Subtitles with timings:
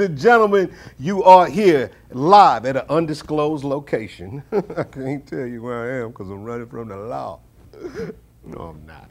[0.00, 4.42] and gentlemen, you are here live at an undisclosed location.
[4.52, 7.40] I can't tell you where I am because I'm running from the law.
[8.42, 9.06] No, I'm not.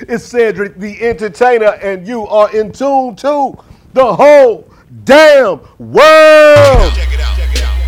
[0.00, 3.56] It's Cedric the Entertainer, and you are in tune to
[3.92, 4.68] the whole
[5.04, 6.92] damn world.
[6.94, 7.36] Check it out.
[7.36, 7.78] Check it out.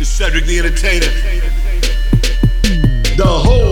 [0.00, 1.06] It's Cedric the Entertainer.
[3.14, 3.67] The whole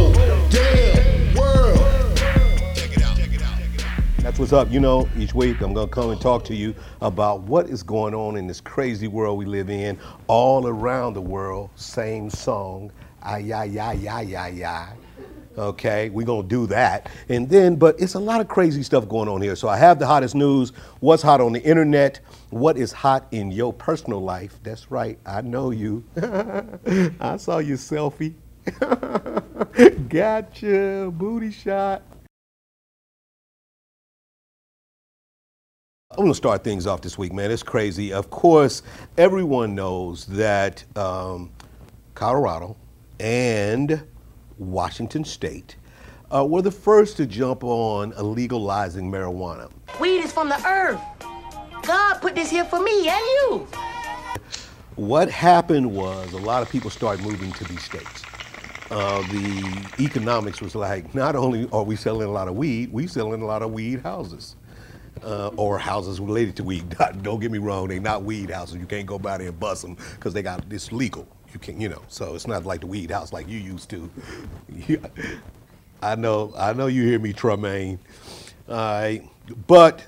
[4.37, 4.71] What's up.
[4.71, 7.82] You know, each week I'm going to come and talk to you about what is
[7.82, 11.71] going on in this crazy world we live in, all around the world.
[11.75, 12.93] Same song.
[13.22, 14.93] Ay, ay, ay, ay, ay, ay.
[15.57, 17.09] Okay, we're going to do that.
[17.31, 19.57] And then, but it's a lot of crazy stuff going on here.
[19.57, 23.50] So I have the hottest news, what's hot on the internet, what is hot in
[23.50, 24.59] your personal life.
[24.62, 26.04] That's right, I know you.
[27.21, 28.34] I saw your selfie.
[30.11, 32.03] gotcha, booty shot.
[36.16, 37.50] I'm going to start things off this week, man.
[37.50, 38.11] It's crazy.
[38.11, 38.83] Of course,
[39.19, 41.50] everyone knows that um,
[42.14, 42.75] Colorado
[43.20, 44.03] and
[44.56, 45.77] Washington State
[46.34, 49.70] uh, were the first to jump on legalizing marijuana.
[50.00, 50.98] Weed is from the earth.
[51.83, 53.69] God put this here for me and you.
[54.95, 58.23] What happened was a lot of people started moving to these states.
[58.91, 63.06] Uh, the economics was like, not only are we selling a lot of weed, we're
[63.06, 64.56] selling a lot of weed houses.
[65.25, 66.95] Uh, or houses related to weed.
[67.22, 68.77] Don't get me wrong, they're not weed houses.
[68.77, 71.27] You can't go by there and bust them because they got it's legal.
[71.53, 72.03] You can, you know.
[72.08, 74.11] So it's not like the weed house like you used to.
[76.03, 77.98] I know, I know you hear me, Tremaine.
[78.69, 79.23] All right,
[79.67, 80.05] but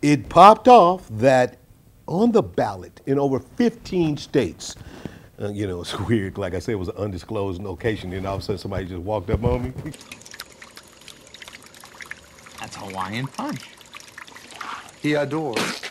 [0.00, 1.58] it popped off that
[2.06, 4.76] on the ballot in over 15 states.
[5.40, 6.38] Uh, you know, it's weird.
[6.38, 8.10] Like I said, it was an undisclosed location.
[8.10, 9.72] Then all of a sudden, somebody just walked up on me.
[12.60, 13.62] That's Hawaiian punch.
[15.02, 15.82] He adores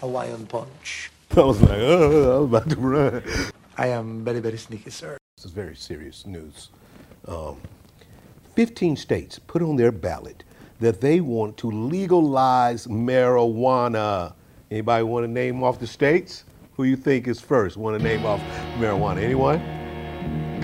[0.00, 1.12] Hawaiian punch.
[1.36, 3.22] I was like, oh, I was about to run.
[3.78, 5.16] I am very, very sneaky, sir.
[5.36, 6.70] This is very serious news.
[7.28, 7.58] Um,
[8.56, 10.42] 15 states put on their ballot
[10.80, 14.32] that they want to legalize marijuana.
[14.68, 16.42] Anybody want to name off the states?
[16.74, 17.76] Who you think is first?
[17.76, 18.40] Want to name off
[18.78, 19.22] marijuana?
[19.22, 19.60] Anyone?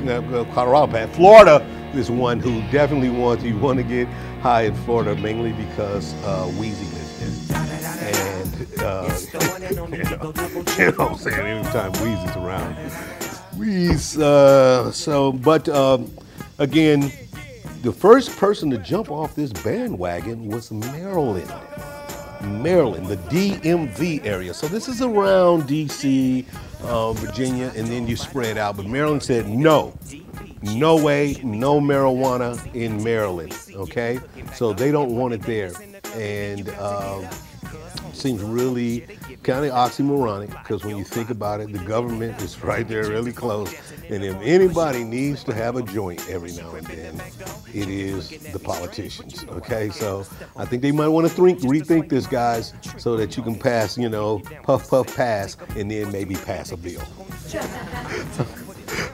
[0.09, 1.07] Uh, Colorado.
[1.13, 3.45] Florida is one who definitely wants.
[3.45, 4.09] You want to get
[4.43, 9.19] high in Florida mainly because uh, Weezy and uh,
[9.71, 11.47] you, know, you know what I'm saying.
[11.47, 12.75] Anytime Weezy's around,
[13.57, 14.19] Wheeze.
[14.19, 16.11] Uh, so, but um,
[16.59, 17.13] again,
[17.83, 21.53] the first person to jump off this bandwagon was Maryland.
[22.43, 24.53] Maryland, the DMV area.
[24.53, 26.45] So this is around DC,
[26.83, 28.77] uh, Virginia, and then you spread out.
[28.77, 29.99] But Maryland said no,
[30.63, 33.57] no way, no marijuana in Maryland.
[33.75, 34.21] Okay,
[34.55, 35.73] so they don't want it there,
[36.17, 37.27] and um,
[38.13, 39.01] seems really
[39.43, 43.33] kind of oxymoronic because when you think about it, the government is right there really
[43.33, 43.75] close.
[44.09, 47.21] And if anybody needs to have a joint every now and then,
[47.73, 49.45] it is the politicians.
[49.49, 53.43] Okay, so I think they might want to think, rethink this, guys, so that you
[53.43, 57.03] can pass, you know, puff, puff, pass, and then maybe pass a bill.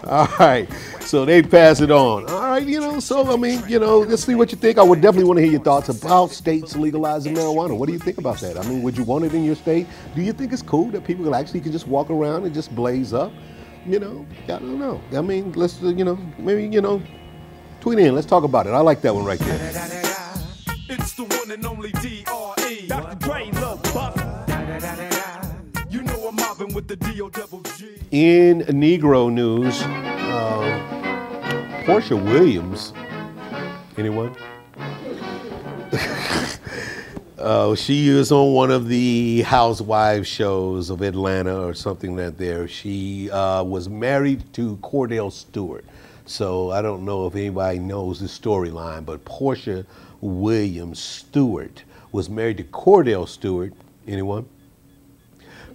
[0.09, 0.69] All right,
[1.01, 2.29] so they pass it on.
[2.29, 4.79] All right, you know, so I mean, you know, let's see what you think.
[4.79, 7.77] I would definitely want to hear your thoughts about states legalizing marijuana.
[7.79, 8.59] What do you think about that?
[8.59, 9.87] I mean, would you want it in your state?
[10.17, 13.15] Do you think it's cool that people actually can just walk around and just blaze
[13.15, 13.33] up?
[13.87, 15.01] You know, I don't know.
[15.13, 17.01] I mean, let's, uh, you know, maybe, you know,
[17.81, 18.15] tweet in.
[18.15, 18.71] Let's talk about it.
[18.71, 19.59] I like that one right there.
[20.89, 22.89] It's the one and only D.R.E.
[22.89, 23.17] Dr.
[23.17, 24.17] Dre, Lil Buff.
[25.91, 27.31] You know I'm mobbing with the D.O.
[27.31, 27.72] double G.
[28.13, 32.93] In Negro news, uh, Porsha Williams.
[33.97, 34.37] Anyone?
[37.39, 42.39] Uh, she is on one of the housewives shows of Atlanta or something like that
[42.39, 42.69] there.
[42.69, 45.85] She uh, was married to Kordell Stewart.
[46.25, 49.85] So I don't know if anybody knows the storyline, but Porsha
[50.21, 51.83] Williams Stewart
[52.13, 53.73] was married to Kordell Stewart.
[54.07, 54.49] Anyone?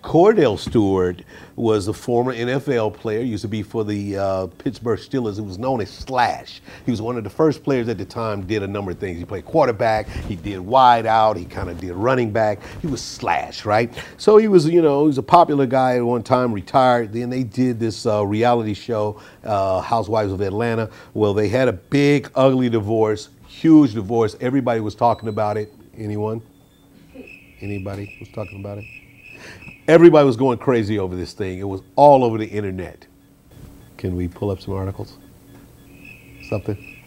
[0.01, 1.23] Kordell Stewart
[1.55, 5.35] was a former NFL player, used to be for the uh, Pittsburgh Steelers.
[5.35, 6.61] He was known as Slash.
[6.85, 9.17] He was one of the first players at the time, did a number of things.
[9.17, 12.59] He played quarterback, he did wide out, he kind of did running back.
[12.81, 13.91] He was Slash, right?
[14.17, 17.13] So he was, you know, he was a popular guy at one time, retired.
[17.13, 20.89] Then they did this uh, reality show, uh, Housewives of Atlanta.
[21.13, 24.35] Well, they had a big, ugly divorce, huge divorce.
[24.41, 25.73] Everybody was talking about it.
[25.97, 26.41] Anyone?
[27.59, 28.85] Anybody was talking about it?
[29.87, 31.59] Everybody was going crazy over this thing.
[31.59, 33.07] It was all over the internet.
[33.97, 35.17] Can we pull up some articles?
[36.49, 36.97] Something?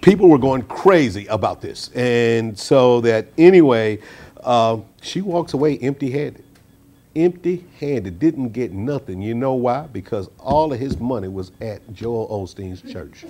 [0.00, 1.90] people were going crazy about this.
[1.94, 3.98] And so that anyway,
[4.42, 6.44] uh, she walks away empty handed.
[7.16, 9.20] Empty handed, didn't get nothing.
[9.20, 9.88] You know why?
[9.88, 13.24] Because all of his money was at Joel Osteen's church.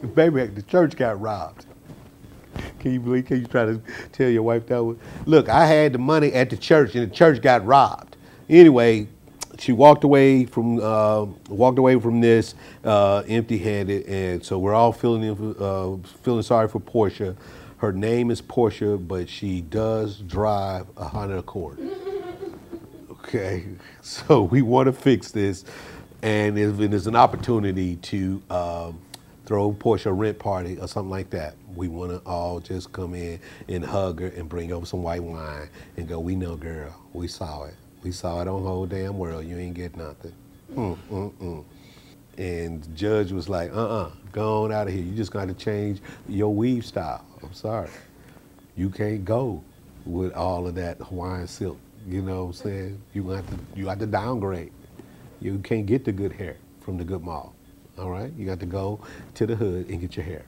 [0.14, 1.66] Baby, the church got robbed.
[2.80, 3.26] Can you believe?
[3.26, 3.80] Can you try to
[4.12, 4.82] tell your wife that?
[4.82, 4.96] Was,
[5.26, 8.16] Look, I had the money at the church, and the church got robbed.
[8.48, 9.06] Anyway,
[9.58, 12.54] she walked away from uh, walked away from this
[12.84, 17.36] uh, empty-handed, and so we're all feeling uh, feeling sorry for Porsha.
[17.76, 21.78] Her name is Porsha, but she does drive a Honda Accord.
[23.10, 23.64] Okay,
[24.02, 25.64] so we want to fix this,
[26.22, 28.98] and there's an opportunity to um,
[29.50, 33.16] throw Porsha a rent party or something like that, we want to all just come
[33.16, 36.94] in and hug her and bring over some white wine and go, "We know, girl,
[37.12, 37.74] we saw it,
[38.04, 39.44] we saw it on whole damn world.
[39.44, 40.32] You ain't get nothing."
[40.72, 41.64] Mm, mm, mm.
[42.38, 45.02] And judge was like, "Uh-uh, go on out of here.
[45.02, 47.24] You just got to change your weave style.
[47.42, 47.90] I'm sorry,
[48.76, 49.64] you can't go
[50.06, 53.02] with all of that Hawaiian silk." You know what I'm saying?
[53.14, 54.70] You got to you got to downgrade.
[55.40, 57.56] You can't get the good hair from the good mall.
[57.98, 58.32] All right?
[58.36, 59.00] You got to go
[59.34, 60.44] to the hood and get your hair.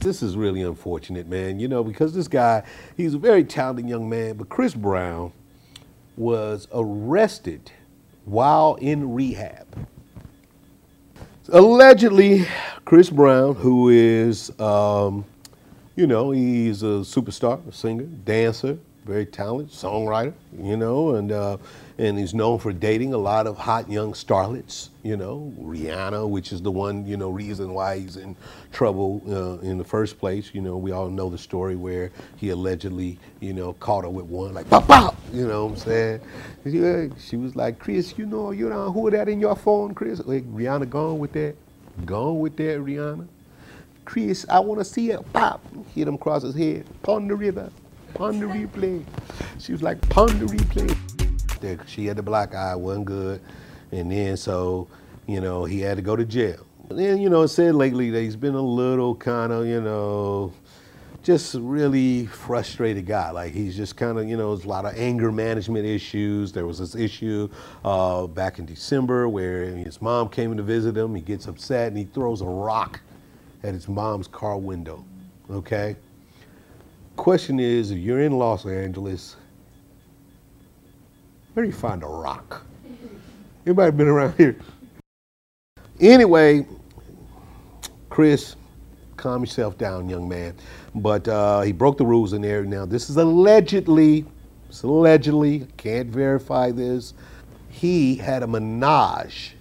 [0.00, 1.60] This is really unfortunate, man.
[1.60, 2.64] You know, because this guy,
[2.96, 5.32] he's a very talented young man, but Chris Brown
[6.16, 7.70] was arrested
[8.24, 9.66] while in rehab.
[11.48, 12.46] Allegedly,
[12.84, 15.24] Chris Brown, who is, um,
[15.96, 21.56] you know, he's a superstar, a singer, dancer, very talented songwriter, you know, and uh,
[21.98, 26.52] and he's known for dating a lot of hot young starlets, you know, Rihanna, which
[26.52, 28.36] is the one, you know, reason why he's in
[28.72, 30.50] trouble uh, in the first place.
[30.52, 34.26] You know, we all know the story where he allegedly, you know, caught her with
[34.26, 36.20] one like pop pop, you know what I'm
[36.64, 37.16] saying?
[37.18, 40.20] She was like, Chris, you know, you know who that in your phone, Chris?
[40.24, 41.56] Like, Rihanna gone with that,
[42.04, 43.26] gone with that, Rihanna.
[44.04, 45.64] Chris, I want to see it pop.
[45.94, 46.86] Hit him across his head.
[47.02, 47.70] Pon the river.
[48.14, 49.04] Pon the replay.
[49.58, 51.88] She was like, pon the replay.
[51.88, 53.40] She had the black eye, wasn't good.
[53.92, 54.88] And then so,
[55.26, 56.66] you know, he had to go to jail.
[56.90, 59.80] And then, you know, it said lately that he's been a little kind of, you
[59.80, 60.52] know,
[61.22, 63.30] just really frustrated guy.
[63.30, 66.52] Like he's just kind of, you know, there's a lot of anger management issues.
[66.52, 67.48] There was this issue
[67.84, 71.14] uh, back in December where his mom came to visit him.
[71.14, 73.00] He gets upset and he throws a rock
[73.62, 75.04] at his mom's car window.
[75.50, 75.96] Okay?
[77.16, 79.36] Question is, if you're in Los Angeles,
[81.52, 82.64] where do you find a rock?
[83.66, 84.56] Anybody been around here?
[86.00, 86.66] Anyway,
[88.08, 88.56] Chris,
[89.16, 90.54] calm yourself down, young man.
[90.94, 92.64] But uh, he broke the rules in there.
[92.64, 94.24] Now, this is allegedly,
[94.68, 97.14] it's allegedly, can't verify this.
[97.68, 99.54] He had a menage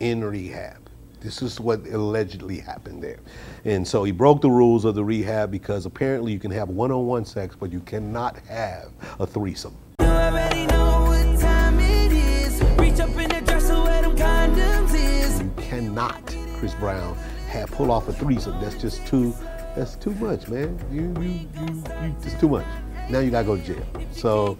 [0.00, 0.77] in rehab.
[1.20, 3.18] This is what allegedly happened there.
[3.64, 6.92] And so he broke the rules of the rehab because apparently you can have one
[6.92, 9.76] on one sex, but you cannot have a threesome.
[10.00, 12.62] You already know what time it is.
[12.78, 15.40] Reach up in the dresser where them condoms is.
[15.40, 16.24] You cannot,
[16.54, 17.16] Chris Brown,
[17.48, 18.60] have pull off a threesome.
[18.60, 19.34] That's just too,
[19.74, 20.78] that's too much, man.
[20.92, 22.66] You, you, you, you, it's too much.
[23.10, 23.86] Now you gotta go to jail.
[24.12, 24.56] So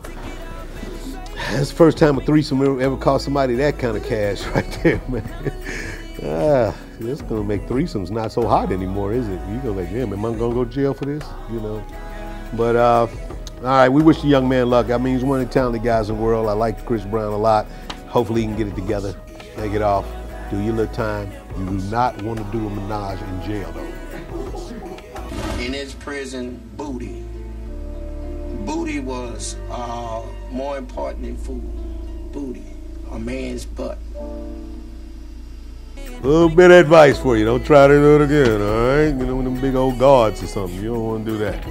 [1.51, 4.79] that's the first time a threesome ever, ever cost somebody that kind of cash right
[4.83, 5.23] there, man.
[6.25, 9.41] Ah, this gonna make threesomes not so hot anymore, is it?
[9.49, 11.23] You go like, damn, am I gonna go to jail for this?
[11.51, 11.85] You know.
[12.55, 13.07] But uh,
[13.59, 14.91] all right, we wish the young man luck.
[14.91, 16.49] I mean, he's one of the talented guys in the world.
[16.49, 17.67] I like Chris Brown a lot.
[18.09, 19.15] Hopefully, he can get it together,
[19.57, 20.07] take it off,
[20.51, 21.31] do your little time.
[21.57, 25.61] You do not want to do a menage in jail, though.
[25.61, 27.25] in his prison booty.
[28.65, 32.33] Booty was uh, more important than food.
[32.33, 32.65] Booty,
[33.13, 33.99] a man's butt.
[36.23, 37.45] Little bit of advice for you.
[37.45, 39.07] Don't try to do it again, all right?
[39.07, 40.75] You know, them big old guards or something.
[40.83, 41.65] You don't want to do that.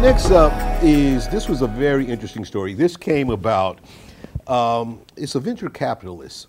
[0.00, 2.72] Next up is this was a very interesting story.
[2.74, 3.80] This came about.
[4.46, 6.46] Um, it's a venture capitalist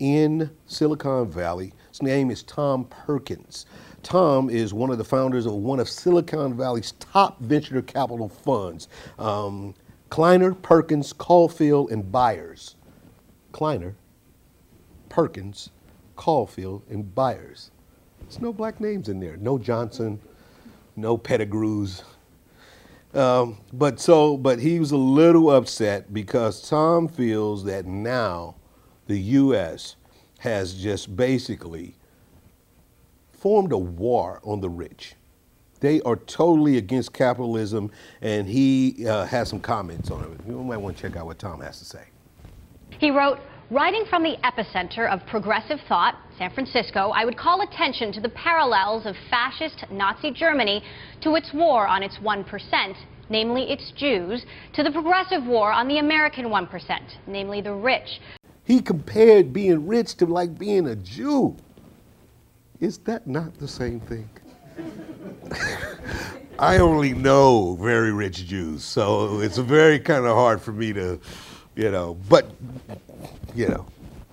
[0.00, 1.72] in Silicon Valley.
[1.90, 3.66] His name is Tom Perkins.
[4.02, 8.88] Tom is one of the founders of one of Silicon Valley's top venture capital funds,
[9.18, 9.74] um,
[10.08, 12.74] Kleiner, Perkins, Caufield, and Byers.
[13.52, 13.94] Kleiner,
[15.08, 15.70] Perkins,
[16.16, 17.70] Caufield, and Byers.
[18.22, 19.36] There's no black names in there.
[19.36, 20.18] No Johnson,
[20.96, 22.02] no Pettigrews,
[23.14, 28.54] um, but so, but he was a little upset because Tom feels that now
[29.10, 29.96] the U.S.
[30.38, 31.96] has just basically
[33.32, 35.14] formed a war on the rich.
[35.80, 37.90] They are totally against capitalism,
[38.20, 40.40] and he uh, has some comments on it.
[40.46, 42.04] You might want to check out what Tom has to say.
[42.98, 43.38] He wrote,
[43.70, 48.28] Writing from the epicenter of progressive thought, San Francisco, I would call attention to the
[48.30, 50.82] parallels of fascist Nazi Germany
[51.22, 52.94] to its war on its 1%,
[53.28, 58.20] namely its Jews, to the progressive war on the American 1%, namely the rich.
[58.70, 61.56] He compared being rich to like being a Jew.
[62.78, 64.30] Is that not the same thing?
[66.56, 71.18] I only know very rich Jews, so it's very kind of hard for me to,
[71.74, 72.48] you know, but,
[73.56, 73.86] you know,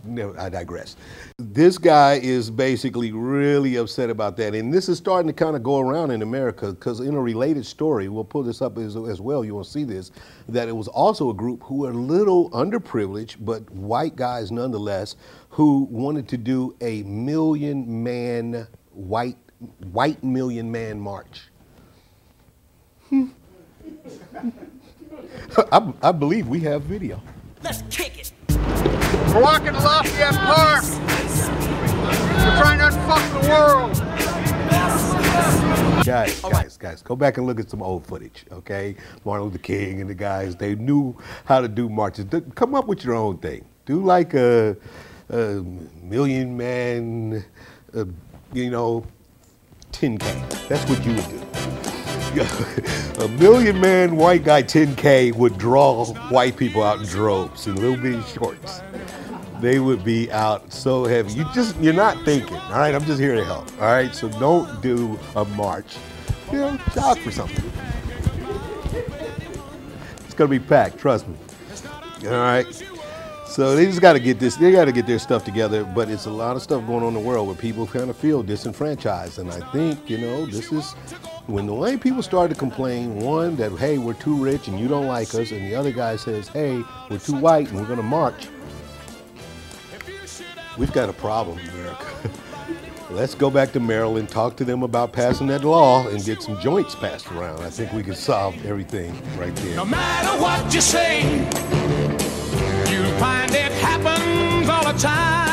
[0.03, 0.97] no, I digress.
[1.57, 5.63] This guy is basically really upset about that, and this is starting to kind of
[5.63, 9.19] go around in America because in a related story, we'll pull this up as, as
[9.19, 9.43] well.
[9.43, 10.11] You will see this
[10.49, 15.15] that it was also a group who were a little underprivileged, but white guys nonetheless,
[15.49, 19.39] who wanted to do a million man white
[19.91, 21.41] white million man march.
[23.09, 23.29] Hmm.
[25.71, 27.19] I, I believe we have video.
[27.63, 28.31] Let's kick it.
[29.33, 31.06] We're walking to Lafayette Park.
[32.07, 33.93] We're trying to unfuck the world.
[36.05, 38.95] Guys, guys, guys, go back and look at some old footage, okay?
[39.25, 42.25] Martin Luther King and the guys, they knew how to do marches.
[42.55, 43.65] Come up with your own thing.
[43.85, 44.77] Do like a,
[45.29, 45.63] a
[46.01, 47.43] million man,
[47.93, 48.05] uh,
[48.53, 49.05] you know,
[49.91, 50.67] 10K.
[50.69, 51.47] That's what you would do.
[53.23, 57.97] a million man white guy 10K would draw white people out in droves in little
[57.97, 58.81] bitty shorts.
[59.59, 61.33] They would be out so heavy.
[61.33, 62.57] You just you're not thinking.
[62.57, 63.71] All right, I'm just here to help.
[63.81, 65.97] All right, so don't do a march.
[66.51, 67.71] You know, jog for something.
[70.25, 70.97] It's gonna be packed.
[70.99, 71.35] Trust me.
[72.25, 72.65] All right.
[73.47, 74.55] So they just got to get this.
[74.55, 75.83] They got to get their stuff together.
[75.83, 78.15] But it's a lot of stuff going on in the world where people kind of
[78.17, 79.39] feel disenfranchised.
[79.39, 80.93] And I think you know this is
[81.47, 83.19] when the white people started to complain.
[83.19, 86.17] One that hey we're too rich and you don't like us, and the other guy
[86.17, 88.47] says hey we're too white and we're gonna march.
[90.77, 92.05] We've got a problem, America.
[93.09, 96.59] Let's go back to Maryland, talk to them about passing that law, and get some
[96.59, 97.61] joints passed around.
[97.61, 99.75] I think we can solve everything right there.
[99.75, 101.23] No matter what you say,
[102.91, 105.47] you'll find it happens all the time.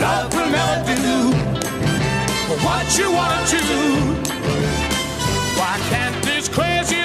[0.00, 1.32] Love will never do
[2.62, 3.56] what you want to.
[3.56, 4.32] Do?
[5.58, 7.01] Why can't this crazy?